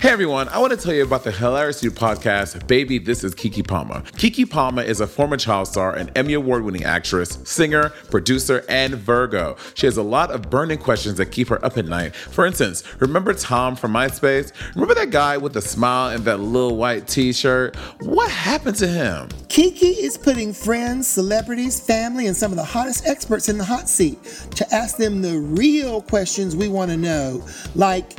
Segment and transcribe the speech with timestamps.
[0.00, 3.34] Hey everyone, I want to tell you about the hilarious new podcast, Baby, This is
[3.34, 4.02] Keke Palmer.
[4.18, 8.96] Keke Palmer is a former child star and Emmy Award winning actress, singer, producer, and
[8.96, 9.56] Virgo.
[9.74, 12.14] She has a lot of burning questions that keep her up at night.
[12.14, 14.52] For instance, remember Tom from MySpace?
[14.74, 17.74] Remember that guy with the smile and that little white t shirt?
[18.00, 19.28] What happened to him?
[19.48, 23.88] Keke is putting friends, celebrities, family, and some of the hottest experts in the hot
[23.88, 24.22] seat
[24.56, 27.42] to ask them the real questions we want to know,
[27.74, 28.18] like,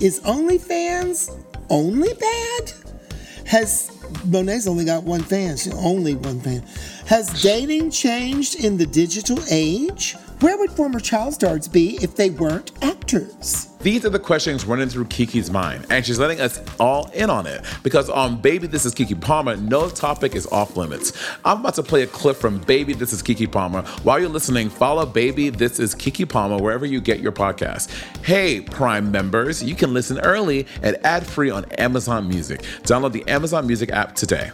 [0.00, 1.38] is OnlyFans
[1.70, 2.72] only bad?
[3.46, 3.90] Has
[4.24, 6.64] Monet's only got one fan, she only one fan.
[7.12, 10.16] Has dating changed in the digital age?
[10.40, 13.68] Where would former child stars be if they weren't actors?
[13.80, 17.46] These are the questions running through Keke's mind, and she's letting us all in on
[17.46, 17.66] it.
[17.82, 21.12] Because on Baby This is Keke Palmer, no topic is off limits.
[21.44, 23.82] I'm about to play a clip from Baby This is Keke Palmer.
[24.04, 27.90] While you're listening, follow Baby This is Keke Palmer wherever you get your podcast.
[28.24, 32.62] Hey, Prime members, you can listen early and ad free on Amazon Music.
[32.84, 34.50] Download the Amazon Music app today.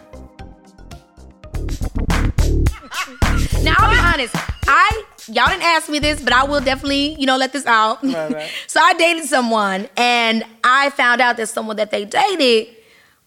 [3.69, 4.34] Now I'll be honest.
[4.66, 8.00] I y'all didn't ask me this, but I will definitely, you know, let this out.
[8.66, 12.74] so I dated someone and I found out that someone that they dated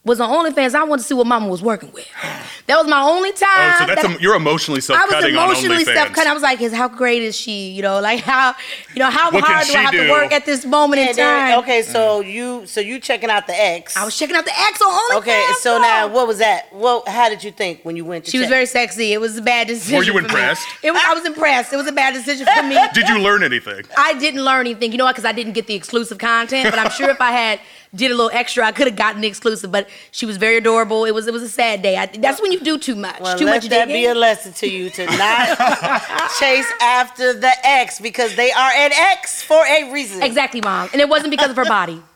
[0.04, 0.74] was on OnlyFans.
[0.74, 2.08] I wanted to see what mama was working with.
[2.68, 3.50] That was my only time.
[3.74, 5.94] Oh, so that's that- a, you're emotionally I was self-cutting on emotionally OnlyFans.
[5.94, 6.30] self cutting.
[6.30, 7.70] I was like, "Is how great is she?
[7.72, 8.54] You know, like how,
[8.94, 10.06] you know, how What hard do I have do?
[10.06, 12.32] to work at this moment in And then- time?" okay, so mm.
[12.32, 13.98] you so you checking out the ex.
[13.98, 15.18] I was checking out the ex on OnlyFans.
[15.18, 15.82] Okay, so girl.
[15.82, 16.72] now what was that?
[16.72, 19.12] Well, how did you think when you went to She was very sexy.
[19.12, 19.98] It was a bad decision.
[19.98, 20.26] Were you for me.
[20.26, 20.66] impressed?
[20.82, 21.02] It was.
[21.06, 21.74] I was impressed.
[21.74, 22.78] It was a bad decision for me.
[22.94, 23.84] Did you learn anything?
[23.98, 24.92] I didn't learn anything.
[24.94, 25.16] You know what?
[25.16, 26.70] Because I didn't get the exclusive content.
[26.70, 27.60] But I'm sure if I had
[27.94, 29.72] did a little extra, I could have gotten the exclusive.
[29.72, 31.06] But she was very adorable.
[31.06, 31.98] It was it was a sad day.
[31.98, 33.20] I, that's when you do too much.
[33.20, 34.02] Well, too let much that digging.
[34.04, 35.58] be a lesson to you to not
[36.40, 40.24] chase after the ex because they are an ex for a reason.
[40.24, 40.90] exactly, mom.
[40.94, 42.02] And it wasn't because of her body.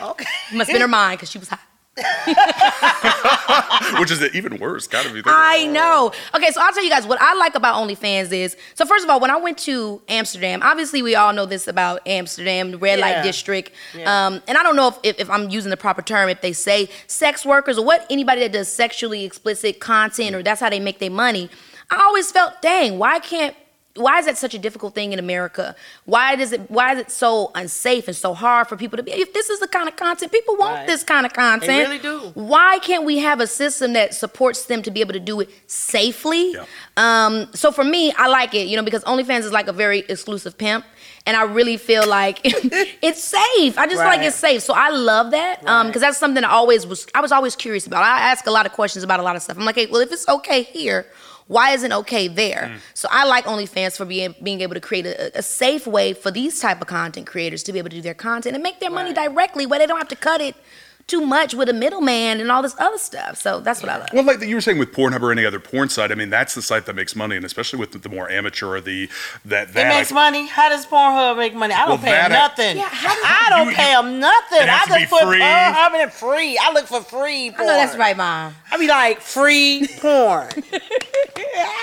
[0.00, 0.24] Okay.
[0.52, 1.60] Must have been her mind because she was hot.
[3.98, 4.86] Which is even worse.
[4.86, 5.22] Gotta be.
[5.24, 6.12] I know.
[6.34, 9.10] Okay, so I'll tell you guys what I like about OnlyFans is so first of
[9.10, 12.98] all, when I went to Amsterdam, obviously we all know this about Amsterdam, the red
[12.98, 13.72] light district.
[13.96, 14.26] Yeah.
[14.26, 16.52] Um, and I don't know if, if, if I'm using the proper term, if they
[16.52, 20.80] say sex workers or what anybody that does sexually explicit content or that's how they
[20.80, 21.48] make their money.
[21.90, 23.56] I always felt, dang, why can't
[23.96, 25.74] why is that such a difficult thing in America?
[26.04, 29.12] Why does it why is it so unsafe and so hard for people to be
[29.12, 30.86] if this is the kind of content people want Right.
[30.86, 31.66] this kind of content.
[31.68, 32.30] They really do.
[32.34, 35.48] Why can't we have a system that supports them to be able to do it
[35.66, 36.52] safely?
[36.52, 36.64] Yeah.
[36.96, 40.00] Um, so for me, I like it, you know, because OnlyFans is like a very
[40.00, 40.84] exclusive pimp.
[41.28, 43.76] And I really feel like it's safe.
[43.78, 44.62] I just feel like it's safe.
[44.62, 45.66] So I love that.
[45.66, 48.04] Um, because that's something I always was I was always curious about.
[48.04, 49.56] I ask a lot of questions about a lot of stuff.
[49.58, 51.06] I'm like, hey, well, if it's okay here,
[51.48, 52.72] why isn't it okay there?
[52.72, 52.80] Mm.
[52.94, 56.30] So I like OnlyFans for being being able to create a, a safe way for
[56.30, 58.90] these type of content creators to be able to do their content and make their
[58.90, 60.56] money directly where they don't have to cut it
[61.06, 63.36] too much with a middleman and all this other stuff.
[63.40, 64.08] So that's what I love.
[64.12, 66.54] Well, like you were saying with Pornhub or any other porn site, I mean that's
[66.56, 69.08] the site that makes money, and especially with the, the more amateur or the
[69.44, 70.46] that It that makes like, money.
[70.48, 71.74] How does Pornhub make money?
[71.74, 72.76] I don't Well, pay that them I- nothing.
[72.78, 74.58] Yeah, how does- I don't You- pay you- them nothing.
[74.62, 75.40] It has I to just be put free.
[75.40, 76.58] Pornhub in free.
[76.58, 78.54] I look for free I know that's right, mom.
[78.72, 80.48] I be like free porn.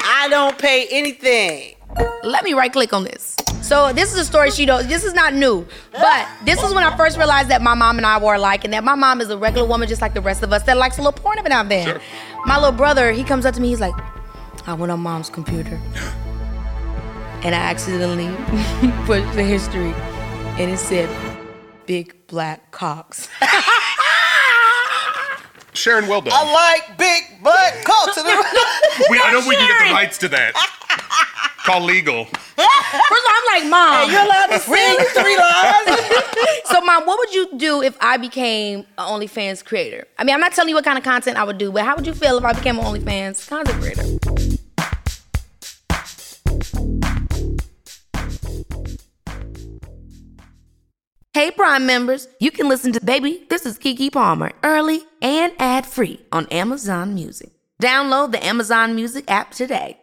[0.05, 1.75] I don't pay anything.
[2.23, 3.35] Let me right click on this.
[3.63, 4.87] So this is a story she knows.
[4.87, 8.05] This is not new, but this is when I first realized that my mom and
[8.05, 10.43] I were alike, and that my mom is a regular woman just like the rest
[10.43, 11.87] of us that likes a little porn every now and then.
[11.87, 12.01] Sure.
[12.45, 13.95] My little brother, he comes up to me, he's like,
[14.67, 15.75] I went on mom's computer,
[17.41, 18.27] and I accidentally
[19.05, 19.93] pushed the history,
[20.59, 21.09] and it said,
[21.85, 23.29] "Big black cocks."
[25.73, 26.33] Sharon, well done.
[26.35, 28.21] I like big butt culture.
[29.09, 30.53] we, I know we can get the rights to that.
[31.65, 32.27] Call legal.
[32.93, 35.99] First of all, I'm like, mom, You're allowed to sing three lines.
[36.65, 40.07] So, mom, what would you do if I became an OnlyFans creator?
[40.17, 41.95] I mean, I'm not telling you what kind of content I would do, but how
[41.95, 45.23] would you feel if I became an OnlyFans content creator?
[51.33, 55.85] Hey, Prime members, you can listen to Baby, This is Keke Palmer early and ad
[55.85, 57.51] free on Amazon Music.
[57.81, 59.97] Download the Amazon Music app today.